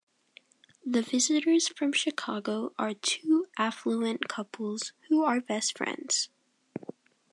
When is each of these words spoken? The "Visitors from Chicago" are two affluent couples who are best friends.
The 0.83 1.03
"Visitors 1.03 1.67
from 1.67 1.93
Chicago" 1.93 2.73
are 2.79 2.95
two 2.95 3.45
affluent 3.59 4.27
couples 4.27 4.93
who 5.09 5.23
are 5.23 5.39
best 5.39 5.77
friends. 5.77 6.29